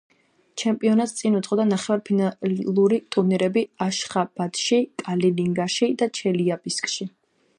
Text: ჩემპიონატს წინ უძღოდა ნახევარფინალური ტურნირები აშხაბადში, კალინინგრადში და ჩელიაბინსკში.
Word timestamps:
ჩემპიონატს 0.59 1.11
წინ 1.17 1.35
უძღოდა 1.39 1.65
ნახევარფინალური 1.71 2.99
ტურნირები 3.15 3.63
აშხაბადში, 3.87 4.81
კალინინგრადში 5.05 5.93
და 6.03 6.11
ჩელიაბინსკში. 6.21 7.11